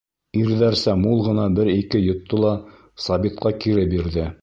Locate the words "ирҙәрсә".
0.43-0.95